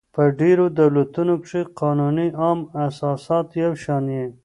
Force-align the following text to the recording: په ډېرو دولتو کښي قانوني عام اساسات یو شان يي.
په 0.15 0.23
ډېرو 0.39 0.65
دولتو 0.79 1.21
کښي 1.43 1.61
قانوني 1.79 2.27
عام 2.41 2.59
اساسات 2.87 3.47
یو 3.63 3.73
شان 3.83 4.05
يي. 4.17 4.25